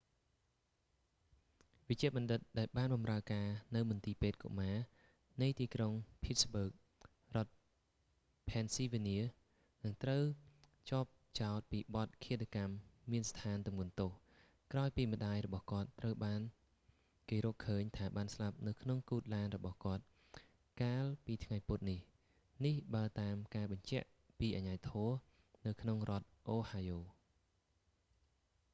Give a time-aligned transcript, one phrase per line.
[1.87, 4.77] វេជ្ជបណ្ឌិតដែលបានបម្រើការនៅមន្ទីរពេទ្យកុមារ
[5.41, 5.93] នៃទីក្រុង
[6.23, 6.71] ភីតស្ប៊ើក
[7.35, 7.53] រដ្ឋ
[8.49, 9.19] ផេនស៊ីវ៉ានៀ
[9.83, 10.23] នឹងត្រូវ
[10.89, 11.09] ជាប់
[11.41, 12.73] ចោទពីបទឃាតកម្ម
[13.11, 14.11] មានស្ថានទម្ងន់ទោស
[14.73, 16.41] ក្រោយពីម្ដាយរបស់គាត់ត្រូវបាន
[17.29, 20.03] គេរកឃើញថាបានស្លាប់នៅក្នុងគូទឡានរបស់គាត់
[20.81, 21.99] កាលពីថ្ងៃពុធនេះ
[22.65, 24.07] នេះបើតាមការបញ្ជាក់
[24.39, 25.09] ពីអាជ្ញាធរ
[25.67, 26.99] នៅក្នុងរដ្ឋអូហាយ៉ូ